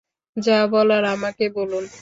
[0.37, 1.83] যা বলার আমাকে বলুন।